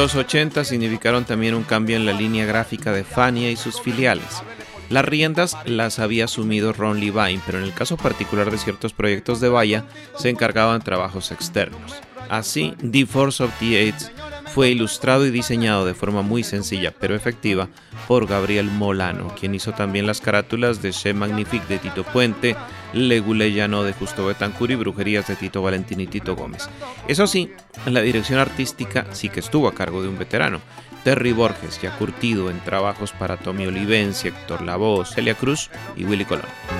Los 0.00 0.14
80 0.14 0.64
significaron 0.64 1.26
también 1.26 1.54
un 1.54 1.62
cambio 1.62 1.94
en 1.94 2.06
la 2.06 2.14
línea 2.14 2.46
gráfica 2.46 2.90
de 2.90 3.04
Fania 3.04 3.50
y 3.50 3.56
sus 3.56 3.82
filiales. 3.82 4.42
Las 4.88 5.04
riendas 5.04 5.58
las 5.66 5.98
había 5.98 6.24
asumido 6.24 6.72
Ron 6.72 7.00
Levine, 7.00 7.42
pero 7.44 7.58
en 7.58 7.64
el 7.64 7.74
caso 7.74 7.98
particular 7.98 8.50
de 8.50 8.56
ciertos 8.56 8.94
proyectos 8.94 9.42
de 9.42 9.50
Vaya 9.50 9.84
se 10.16 10.30
encargaban 10.30 10.80
trabajos 10.80 11.30
externos. 11.32 11.92
Así, 12.30 12.74
The 12.80 13.04
Force 13.04 13.44
of 13.44 13.52
the 13.60 13.78
Eights 13.78 14.10
fue 14.54 14.70
ilustrado 14.70 15.26
y 15.26 15.30
diseñado 15.30 15.84
de 15.84 15.94
forma 15.94 16.22
muy 16.22 16.42
sencilla 16.42 16.92
pero 16.98 17.14
efectiva 17.14 17.68
por 18.08 18.26
Gabriel 18.26 18.70
Molano, 18.70 19.34
quien 19.38 19.54
hizo 19.54 19.72
también 19.72 20.06
las 20.06 20.20
carátulas 20.20 20.82
de 20.82 20.90
Che 20.90 21.14
Magnifique 21.14 21.66
de 21.68 21.78
Tito 21.78 22.02
Puente, 22.04 22.56
Legule 22.92 23.52
Llano 23.52 23.84
de 23.84 23.92
Justo 23.92 24.26
Betancur 24.26 24.70
y 24.70 24.74
Brujerías 24.74 25.28
de 25.28 25.36
Tito 25.36 25.62
Valentín 25.62 26.00
y 26.00 26.06
Tito 26.06 26.34
Gómez. 26.34 26.68
Eso 27.06 27.26
sí, 27.26 27.52
la 27.86 28.00
dirección 28.00 28.38
artística 28.38 29.06
sí 29.12 29.28
que 29.28 29.40
estuvo 29.40 29.68
a 29.68 29.74
cargo 29.74 30.02
de 30.02 30.08
un 30.08 30.18
veterano, 30.18 30.60
Terry 31.04 31.32
Borges, 31.32 31.80
ya 31.80 31.96
curtido 31.96 32.50
en 32.50 32.60
trabajos 32.60 33.12
para 33.12 33.36
Tommy 33.36 33.66
Olivencia, 33.66 34.28
Héctor 34.28 34.62
Lavoe, 34.62 35.06
Celia 35.06 35.34
Cruz 35.34 35.70
y 35.96 36.04
Willy 36.04 36.24
Colón. 36.24 36.79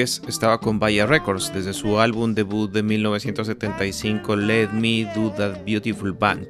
Estaba 0.00 0.58
con 0.58 0.78
Vaya 0.78 1.04
Records 1.04 1.52
desde 1.52 1.74
su 1.74 2.00
álbum 2.00 2.34
debut 2.34 2.72
de 2.72 2.82
1975 2.82 4.36
Let 4.36 4.68
Me 4.68 5.04
Do 5.14 5.30
That 5.32 5.64
Beautiful 5.66 6.12
Band. 6.12 6.46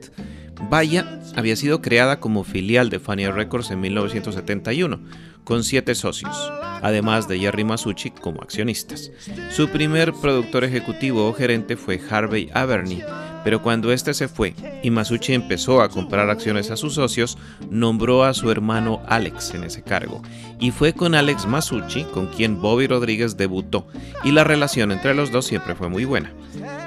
Vaya 0.71 1.21
había 1.35 1.57
sido 1.57 1.83
creada 1.83 2.21
como 2.21 2.45
filial 2.45 2.89
de 2.89 3.01
Fania 3.01 3.33
Records 3.33 3.73
en 3.73 3.81
1971, 3.81 5.01
con 5.43 5.65
siete 5.65 5.97
socios, 5.97 6.53
además 6.83 7.27
de 7.27 7.41
Jerry 7.41 7.65
Masucci 7.65 8.11
como 8.11 8.43
accionistas. 8.43 9.11
Su 9.51 9.69
primer 9.69 10.13
productor 10.13 10.63
ejecutivo 10.63 11.29
o 11.29 11.33
gerente 11.33 11.77
fue 11.77 12.01
Harvey 12.11 12.49
Averney, 12.55 13.03
Pero 13.45 13.63
cuando 13.63 13.93
este 13.93 14.15
se 14.15 14.29
fue 14.29 14.55
y 14.83 14.91
Masucci 14.91 15.35
empezó 15.35 15.81
a 15.81 15.89
comprar 15.89 16.31
acciones 16.31 16.71
a 16.71 16.77
sus 16.77 16.95
socios, 16.95 17.39
nombró 17.71 18.25
a 18.25 18.35
su 18.35 18.51
hermano 18.51 19.03
Alex 19.07 19.55
en 19.55 19.65
ese 19.65 19.83
cargo. 19.83 20.23
Y 20.59 20.71
fue 20.71 20.93
con 20.93 21.15
Alex 21.15 21.47
Masucci 21.47 22.05
con 22.05 22.29
quien 22.29 22.61
Bobby 22.61 22.87
Rodríguez 22.87 23.37
debutó, 23.37 23.87
y 24.25 24.33
la 24.33 24.45
relación 24.45 24.93
entre 24.93 25.15
los 25.15 25.33
dos 25.33 25.47
siempre 25.47 25.75
fue 25.75 25.89
muy 25.89 26.05
buena. 26.05 26.33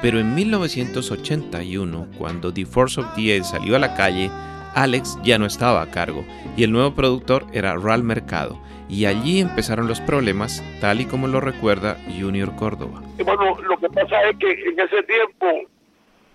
Pero 0.01 0.19
en 0.19 0.35
1981, 0.35 2.07
cuando 2.17 2.53
The 2.53 2.65
Force 2.65 3.01
of 3.01 3.07
the 3.15 3.43
salió 3.43 3.75
a 3.75 3.79
la 3.79 3.95
calle, 3.95 4.29
Alex 4.75 5.17
ya 5.23 5.39
no 5.39 5.45
estaba 5.45 5.81
a 5.81 5.89
cargo 5.89 6.25
y 6.57 6.63
el 6.63 6.71
nuevo 6.71 6.93
productor 6.93 7.45
era 7.53 7.75
Ral 7.75 8.03
Mercado. 8.03 8.61
Y 8.87 9.05
allí 9.05 9.39
empezaron 9.39 9.87
los 9.87 9.99
problemas, 10.01 10.63
tal 10.79 11.01
y 11.01 11.05
como 11.05 11.27
lo 11.27 11.41
recuerda 11.41 11.97
Junior 12.19 12.55
Córdoba. 12.55 13.01
bueno, 13.25 13.59
lo 13.61 13.77
que 13.77 13.89
pasa 13.89 14.29
es 14.29 14.37
que 14.37 14.51
en 14.51 14.79
ese 14.79 15.01
tiempo 15.03 15.47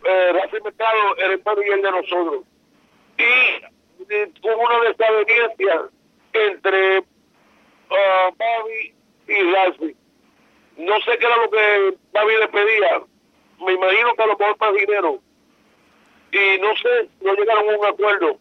eh, 0.05 0.32
Rafi 0.32 0.57
Mercado 0.62 1.16
era 1.18 1.32
el 1.32 1.40
padre 1.40 1.76
de 1.76 1.90
nosotros. 1.90 2.44
Y, 3.18 3.64
hubo 4.42 4.66
una 4.66 4.88
desaveniencia 4.88 5.88
entre 6.32 6.98
uh, 6.98 8.34
Bobby 8.36 8.94
y 9.28 9.53
Rafi. 9.53 9.96
No 10.78 11.01
sé 11.01 11.18
qué 11.18 11.26
era 11.26 11.36
lo 11.36 11.51
que 11.51 11.94
Bobby 12.12 12.36
le 12.38 12.48
pedía. 12.48 13.03
Me 13.64 13.72
imagino 13.74 14.14
que 14.14 14.22
a 14.22 14.26
lo 14.26 14.38
mejor 14.38 14.57
más 14.59 14.74
dinero. 14.74 15.20
Y 16.32 16.61
no 16.61 16.76
sé, 16.76 17.09
no 17.20 17.34
llegaron 17.34 17.68
a 17.68 17.78
un 17.78 17.86
acuerdo. 17.86 18.38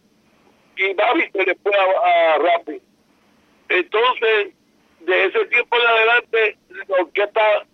Y 0.76 0.94
Bobby 0.94 1.30
se 1.32 1.44
le 1.44 1.54
fue 1.56 1.72
a, 1.76 2.36
a. 2.36 2.62
Entonces, 3.68 4.54
de 5.00 5.24
ese 5.26 5.44
tiempo 5.46 5.76
en 5.76 5.86
adelante, 5.86 6.58
la 6.88 6.96
orquesta 7.02 7.66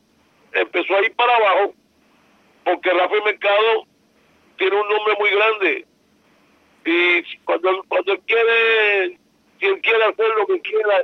empezó 0.53 0.97
a 0.97 1.03
ir 1.03 1.15
para 1.15 1.37
abajo 1.37 1.75
porque 2.67 2.91
Rafael 2.91 3.23
Mercado 3.23 3.87
tiene 4.59 4.75
un 4.75 4.89
nombre 4.89 5.15
muy 5.21 5.31
grande 5.31 5.87
y 6.85 7.37
cuando, 7.45 7.85
cuando 7.87 8.13
él 8.13 8.21
quiere, 8.27 9.19
si 9.61 9.67
él 9.67 9.81
quiere 9.83 10.03
hacer 10.03 10.27
lo 10.37 10.47
que 10.49 10.61
quiera, 10.63 11.03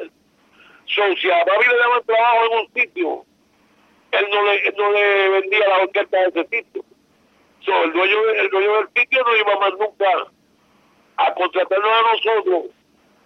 so, 0.86 1.02
si 1.20 1.30
a 1.30 1.44
Babi 1.44 1.64
le 1.68 1.78
daban 1.78 2.02
trabajo 2.04 2.44
en 2.46 2.58
un 2.58 2.74
sitio, 2.74 3.24
él 4.10 4.26
no 4.32 4.42
le, 4.42 4.72
no 4.76 4.92
le 4.92 5.28
vendía 5.28 5.68
la 5.68 5.78
orquesta 5.84 6.16
de 6.18 6.28
ese 6.28 6.48
sitio. 6.50 6.84
So, 7.60 7.84
el, 7.84 7.92
dueño, 7.92 8.28
el 8.30 8.50
dueño 8.50 8.76
del 8.78 8.88
sitio 8.96 9.22
no 9.24 9.36
iba 9.36 9.58
más 9.60 9.72
nunca 9.78 10.32
a 11.18 11.34
contratarnos 11.34 11.90
a 11.90 12.12
nosotros 12.12 12.64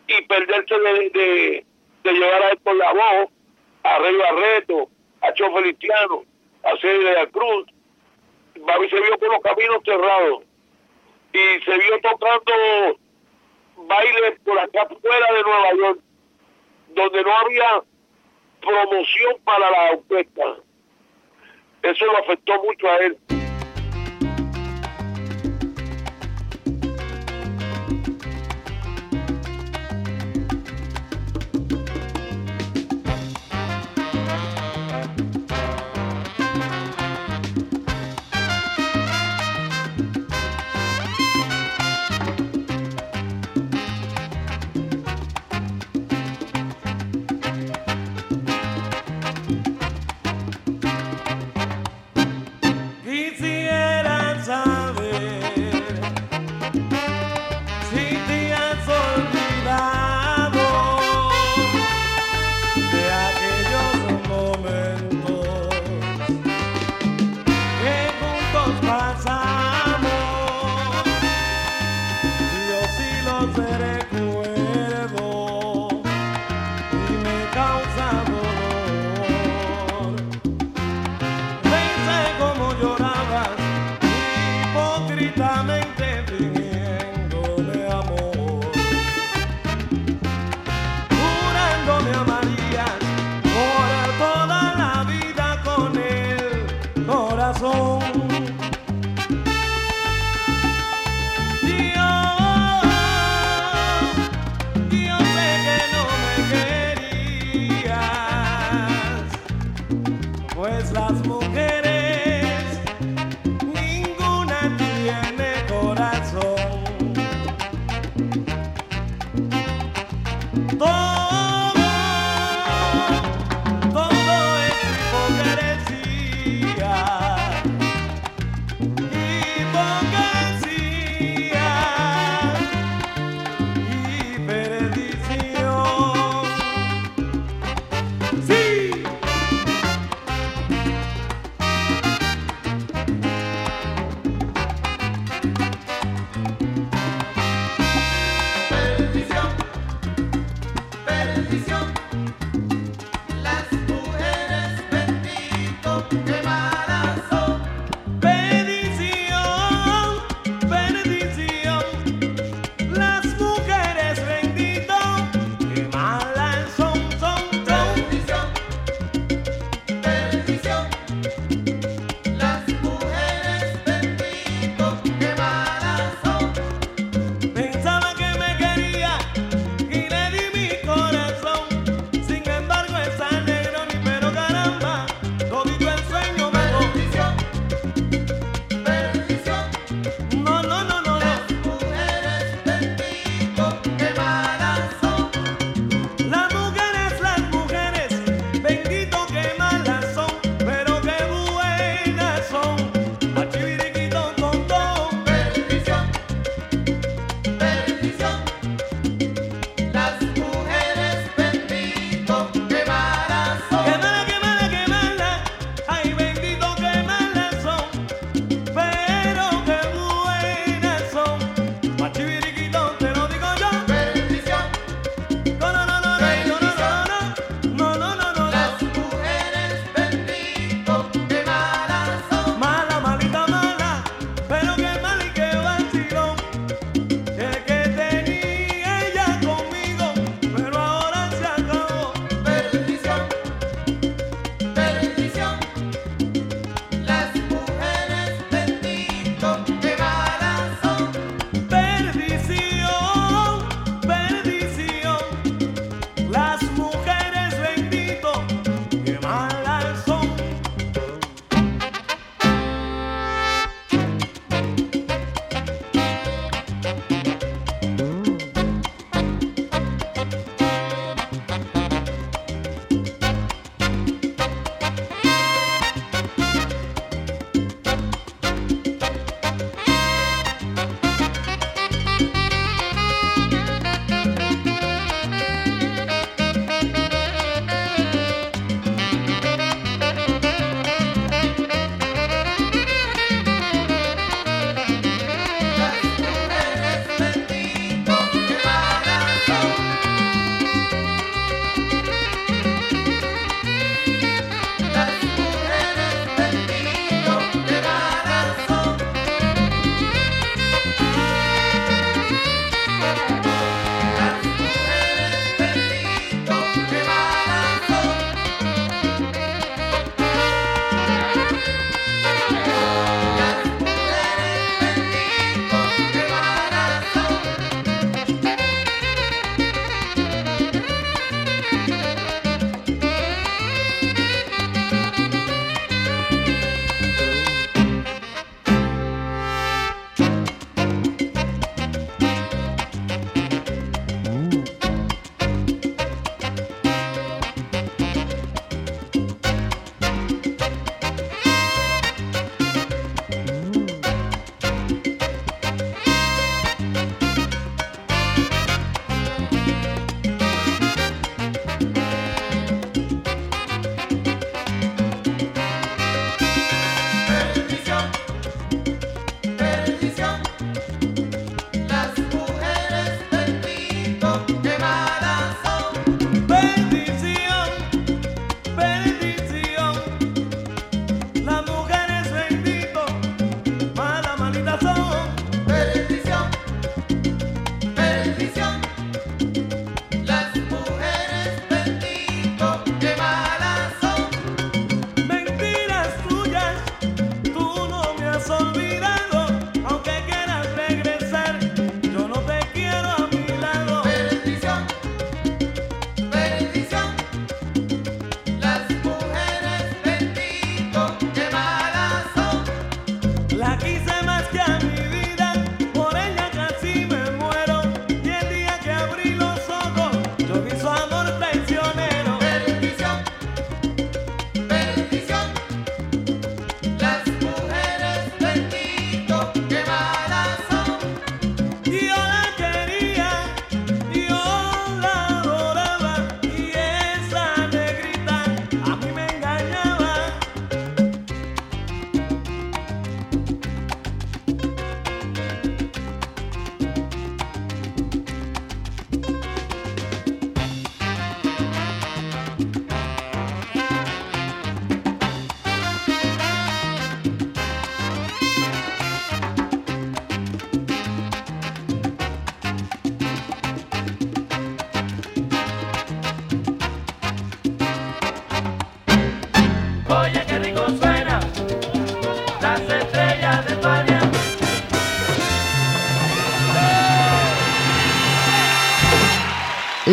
y 0.08 0.22
perderse 0.26 0.78
de, 0.78 1.10
de, 1.10 1.66
de 2.04 2.12
llevar 2.12 2.42
a 2.42 2.50
él 2.50 2.58
por 2.58 2.76
la 2.76 2.92
voz, 2.92 3.30
a 3.82 3.98
Rey 3.98 4.16
Barreto, 4.16 4.90
a 5.22 5.32
Cho 5.32 5.54
Feliciano, 5.54 6.24
a 6.64 6.76
Celia 6.78 7.26
Cruz, 7.28 7.66
Babi 8.60 8.88
se 8.88 9.00
vio 9.00 9.18
con 9.18 9.28
los 9.28 9.40
caminos 9.40 9.78
cerrados 9.84 10.44
y 11.32 11.64
se 11.64 11.78
vio 11.78 12.00
tocando 12.00 12.98
baile 13.76 14.32
por 14.44 14.58
acá 14.58 14.86
fuera 15.00 15.32
de 15.32 15.42
Nueva 15.42 15.74
York, 15.74 16.00
donde 16.88 17.22
no 17.22 17.36
había 17.36 17.82
promoción 18.60 19.36
para 19.44 19.70
la 19.70 19.90
orquesta. 19.92 20.56
Eso 21.82 22.06
lo 22.06 22.18
afectó 22.18 22.62
mucho 22.64 22.88
a 22.88 22.96
él. 22.98 23.18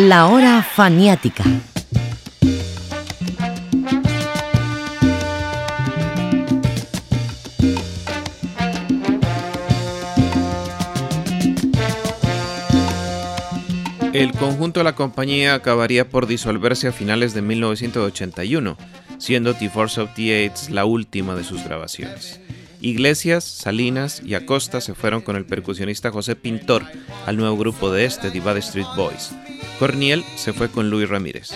La 0.08 0.26
hora 0.26 0.62
faniática. 0.62 1.44
El 14.12 14.32
conjunto 14.32 14.80
de 14.80 14.84
la 14.84 14.94
compañía 14.94 15.54
acabaría 15.54 16.06
por 16.10 16.26
disolverse 16.26 16.88
a 16.88 16.92
finales 16.92 17.32
de 17.32 17.40
1981, 17.40 18.76
siendo 19.16 19.54
The 19.54 19.70
Force 19.70 20.02
of 20.02 20.10
the 20.14 20.34
Aids 20.34 20.68
la 20.68 20.84
última 20.84 21.34
de 21.34 21.44
sus 21.44 21.64
grabaciones. 21.64 22.40
Iglesias, 22.82 23.44
Salinas 23.44 24.20
y 24.22 24.34
Acosta 24.34 24.82
se 24.82 24.92
fueron 24.92 25.22
con 25.22 25.36
el 25.36 25.46
percusionista 25.46 26.10
José 26.10 26.36
Pintor 26.36 26.84
al 27.24 27.38
nuevo 27.38 27.56
grupo 27.56 27.90
de 27.90 28.04
este, 28.04 28.30
The 28.30 28.40
Bad 28.40 28.58
Street 28.58 28.86
Boys. 28.94 29.32
Corniel 29.78 30.24
se 30.36 30.52
fue 30.52 30.70
con 30.70 30.90
Luis 30.90 31.08
Ramírez. 31.08 31.50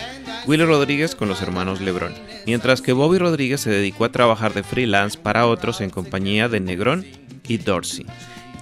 Willy 0.47 0.65
Rodríguez 0.65 1.15
con 1.15 1.29
los 1.29 1.43
hermanos 1.43 1.81
Lebrón, 1.81 2.15
mientras 2.47 2.83
que 2.83 2.93
Bobby 2.93 3.19
Rodríguez 3.19 3.61
se 3.61 3.71
dedicó 3.71 4.05
a 4.05 4.13
trabajar 4.13 4.55
de 4.55 4.63
freelance 4.63 5.19
para 5.19 5.47
otros 5.47 5.81
en 5.81 5.91
compañía 5.91 6.49
de 6.49 6.61
Negrón 6.61 7.07
y 7.47 7.59
Dorsey. 7.59 8.07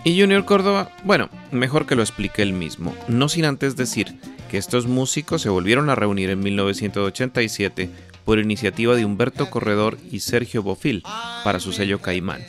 Y 0.04 0.20
Junior 0.20 0.44
Córdoba, 0.44 0.90
bueno, 1.04 1.30
mejor 1.52 1.86
que 1.86 1.96
lo 1.96 2.02
explique 2.02 2.42
él 2.42 2.52
mismo, 2.52 2.94
no 3.08 3.28
sin 3.28 3.44
antes 3.44 3.76
decir 3.76 4.14
que 4.50 4.58
estos 4.58 4.86
músicos 4.86 5.42
se 5.42 5.48
volvieron 5.48 5.90
a 5.90 5.94
reunir 5.94 6.30
en 6.30 6.40
1987 6.40 7.90
por 8.24 8.38
iniciativa 8.38 8.94
de 8.94 9.04
Humberto 9.04 9.48
Corredor 9.50 9.96
y 10.10 10.20
Sergio 10.20 10.62
Bofil 10.62 11.02
para 11.44 11.60
su 11.60 11.72
sello 11.72 12.00
Caimán. 12.00 12.42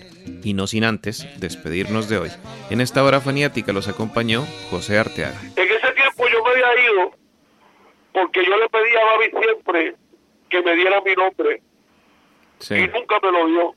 Y 0.43 0.53
no 0.53 0.67
sin 0.67 0.83
antes 0.83 1.25
despedirnos 1.37 2.09
de 2.09 2.17
hoy. 2.17 2.29
En 2.69 2.81
esta 2.81 3.03
hora 3.03 3.21
faniática 3.21 3.71
los 3.71 3.87
acompañó 3.87 4.45
José 4.69 4.97
Arteaga. 4.97 5.39
Había 6.67 6.91
ido 6.91 7.11
porque 8.13 8.45
yo 8.45 8.57
le 8.57 8.69
pedí 8.69 8.95
a 8.95 9.05
Babi 9.05 9.31
siempre 9.41 9.95
que 10.49 10.61
me 10.61 10.75
diera 10.75 11.01
mi 11.01 11.13
nombre 11.15 11.61
Sí. 12.59 12.75
y 12.75 12.87
nunca 12.87 13.19
me 13.21 13.31
lo 13.31 13.45
dio. 13.47 13.75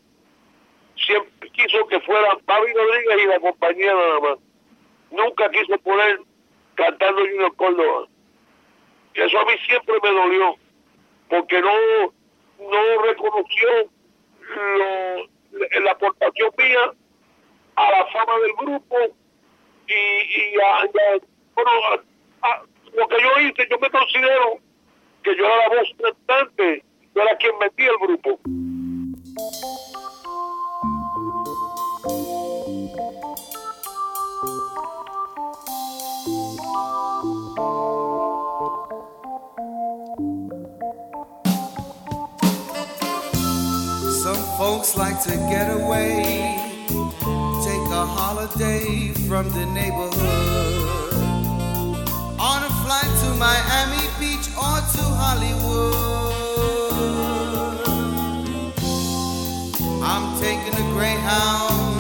Siempre 0.97 1.51
quiso 1.51 1.86
que 1.88 2.01
fuera 2.01 2.38
Babi 2.45 2.72
Rodríguez 2.72 3.18
y 3.24 3.26
la 3.26 3.41
compañía 3.41 3.93
nada 3.95 4.20
más. 4.20 4.38
Nunca 5.11 5.51
quiso 5.51 5.76
poner 5.78 6.20
cantando 6.74 7.20
Junior 7.22 7.55
Córdoba. 7.57 8.07
Y 9.14 9.20
eso 9.20 9.38
a 9.41 9.45
mí 9.45 9.53
siempre 9.66 9.95
me 10.03 10.11
dolió, 10.12 10.57
porque 11.28 11.61
no, 11.61 11.72
no 12.61 13.03
reconoció 13.03 13.68
lo- 14.41 15.28
la 15.80 15.91
aportación 15.91 16.51
mía 16.57 16.93
a 17.76 17.91
la 17.91 18.07
fama 18.07 18.38
del 18.41 18.53
grupo 18.55 18.97
y, 19.88 19.93
y 19.93 20.55
a, 20.61 20.84
y 20.84 21.16
a- 21.16 21.26
bueno, 21.55 21.70
a- 22.43 22.49
a- 22.49 22.62
lo 22.95 23.09
que 23.09 23.16
yo 23.22 23.41
hice, 23.41 23.68
yo 23.70 23.78
me 23.78 23.91
considero 23.91 24.59
que 25.22 25.36
yo 25.36 25.45
era 25.45 25.57
la 25.57 25.68
voz 25.68 25.88
cantante, 25.99 26.84
yo 27.14 27.22
era 27.22 27.36
quien 27.36 27.59
metía 27.59 27.91
el 27.91 27.99
grupo. 27.99 28.41
Some 44.22 44.36
folks 44.59 44.97
like 44.97 45.20
to 45.22 45.30
get 45.49 45.70
away, 45.70 46.57
take 47.64 47.91
a 47.91 48.05
holiday 48.07 49.12
from 49.28 49.49
the 49.51 49.66
neighborhood. 49.66 50.80
Miami 53.41 54.05
Beach 54.18 54.49
or 54.51 54.80
to 54.93 55.03
Hollywood. 55.16 56.36
I'm 60.05 60.38
taking 60.38 60.74
a 60.74 60.86
Greyhound 60.93 61.97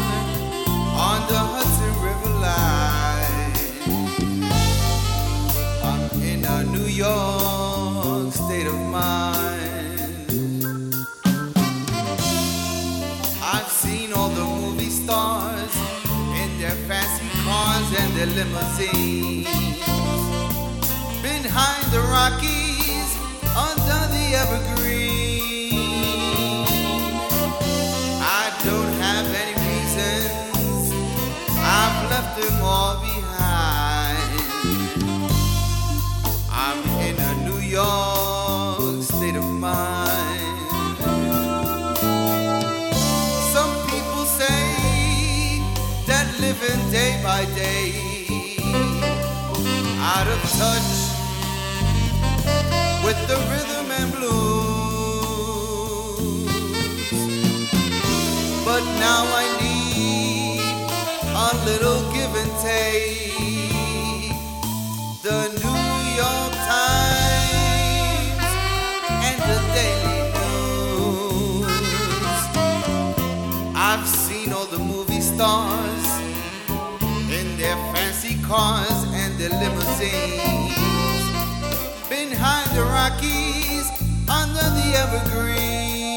on 1.08 1.18
the 1.32 1.40
Hudson 1.52 1.92
River 2.04 2.32
line. 2.44 3.54
I'm 5.82 6.02
in 6.20 6.44
a 6.44 6.62
New 6.64 6.88
York 6.92 8.34
state 8.34 8.66
of 8.66 8.78
mind. 8.98 10.94
I've 13.42 13.70
seen 13.82 14.12
all 14.12 14.28
the 14.28 14.44
movie 14.44 14.90
stars 14.90 15.74
in 16.36 16.60
their 16.60 16.76
fancy 16.86 17.30
cars 17.44 17.88
and 17.98 18.12
their 18.14 18.26
limousines. 18.26 19.39
Behind 21.52 21.84
the 21.90 21.98
Rockies, 21.98 23.10
under 23.56 24.00
the 24.14 24.24
evergreen. 24.42 25.82
I 28.22 28.52
don't 28.62 28.92
have 29.02 29.26
any 29.42 29.54
reasons. 29.66 30.92
I've 31.58 32.08
left 32.08 32.40
them 32.40 32.62
all 32.62 33.00
behind. 33.00 34.30
I'm 36.52 36.80
in 37.08 37.16
a 37.18 37.34
New 37.48 37.58
York 37.58 39.02
state 39.02 39.34
of 39.34 39.44
mind. 39.44 40.56
Some 43.54 43.74
people 43.90 44.24
say 44.38 45.58
that 46.06 46.26
living 46.38 46.90
day 46.92 47.18
by 47.24 47.44
day, 47.56 47.90
out 49.98 50.28
of 50.28 50.40
touch 50.56 50.99
But 58.80 58.96
now 58.98 59.24
I 59.42 59.44
need 59.60 60.60
a 61.36 61.52
little 61.68 62.00
give 62.14 62.34
and 62.34 62.52
take. 62.64 64.32
The 65.22 65.40
New 65.60 65.84
York 66.16 66.52
Times 66.72 68.48
and 69.28 69.38
the 69.50 69.58
Daily 69.76 70.20
News. 70.40 71.68
I've 73.76 74.06
seen 74.08 74.48
all 74.54 74.64
the 74.64 74.78
movie 74.78 75.20
stars 75.20 76.06
in 77.38 77.58
their 77.58 77.76
fancy 77.92 78.40
cars 78.44 79.04
and 79.12 79.38
their 79.38 79.50
limousines. 79.60 80.72
Behind 82.08 82.70
the 82.74 82.84
Rockies, 82.84 83.90
under 84.26 84.66
the 84.78 84.86
evergreen. 84.96 86.09